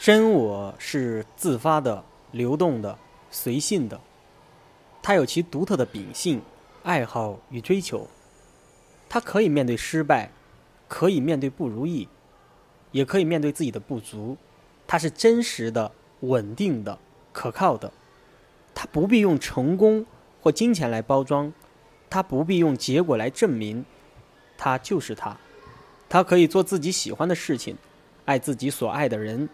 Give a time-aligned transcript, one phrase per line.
[0.00, 2.96] 真我是自发的、流动的、
[3.30, 4.00] 随性的，
[5.02, 6.40] 它有其独特的秉性、
[6.82, 8.08] 爱好与追求。
[9.10, 10.30] 它可以面对失败，
[10.88, 12.08] 可以面对不如意，
[12.92, 14.38] 也可以面对自己的不足。
[14.86, 16.98] 它是真实的、稳定的、
[17.30, 17.92] 可靠的。
[18.74, 20.06] 它不必用成功
[20.40, 21.52] 或金钱来包装，
[22.08, 23.84] 它不必用结果来证明，
[24.56, 25.36] 它就是它。
[26.08, 27.76] 它可以做自己喜欢的事情，
[28.24, 29.46] 爱自己所爱的人。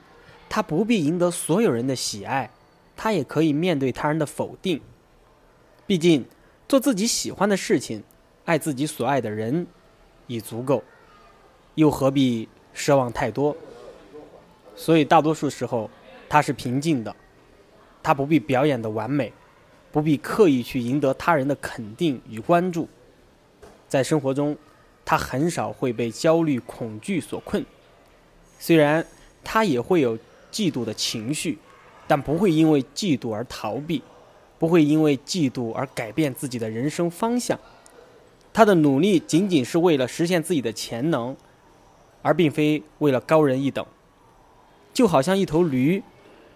[0.48, 2.50] 他不必赢得所有人的喜爱，
[2.96, 4.80] 他也可以面对他人的否定。
[5.86, 6.24] 毕竟，
[6.66, 8.02] 做自己喜欢的事情，
[8.44, 9.66] 爱自己所爱的人，
[10.26, 10.82] 已足够，
[11.74, 13.56] 又何必奢望太多？
[14.74, 15.90] 所以，大多数时候，
[16.28, 17.14] 他是平静的。
[18.02, 19.32] 他不必表演的完美，
[19.92, 22.88] 不必刻意去赢得他人的肯定与关注。
[23.88, 24.56] 在生活中，
[25.04, 27.66] 他很少会被焦虑、恐惧所困。
[28.58, 29.06] 虽然
[29.44, 30.18] 他也会有。
[30.50, 31.58] 嫉妒的情绪，
[32.06, 34.02] 但不会因为嫉妒而逃避，
[34.58, 37.58] 不会因为嫉妒而改变自己的人生方向。
[38.52, 41.36] 他的努力仅仅是为了实现自己的潜能，
[42.22, 43.84] 而并非为了高人一等。
[44.94, 46.02] 就好像一头驴，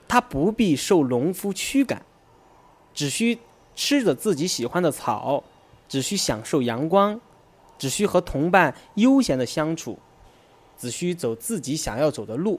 [0.09, 2.03] 它不必受农夫驱赶，
[2.95, 3.39] 只需
[3.77, 5.45] 吃着自己喜欢的草，
[5.89, 7.21] 只需享受阳光，
[7.79, 9.99] 只需和同伴悠闲的相处，
[10.79, 12.59] 只需走自己想要走的路。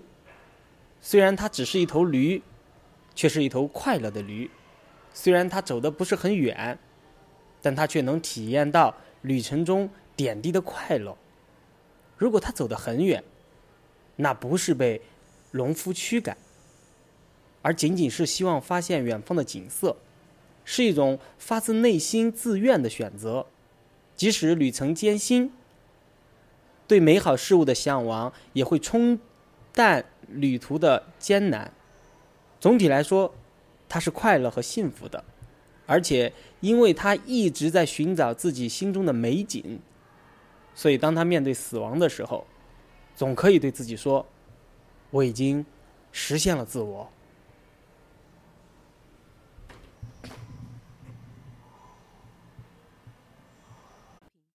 [1.01, 2.41] 虽然它只是一头驴，
[3.15, 4.49] 却是一头快乐的驴。
[5.13, 6.77] 虽然它走的不是很远，
[7.61, 11.17] 但它却能体验到旅程中点滴的快乐。
[12.17, 13.23] 如果它走得很远，
[14.17, 15.01] 那不是被
[15.51, 16.37] 农夫驱赶，
[17.63, 19.97] 而仅仅是希望发现远方的景色，
[20.63, 23.47] 是一种发自内心自愿的选择。
[24.15, 25.51] 即使旅程艰辛，
[26.87, 29.19] 对美好事物的向往也会冲
[29.73, 30.05] 淡。
[30.33, 31.71] 旅途的艰难，
[32.59, 33.33] 总体来说，
[33.87, 35.23] 他是快乐和幸福的，
[35.85, 39.79] 而且因为他一直在寻找自己心中的美景，
[40.73, 42.45] 所以当他面对死亡的时候，
[43.15, 44.25] 总可以对自己说
[45.11, 45.65] ：“我已经
[46.11, 47.09] 实现了自我。”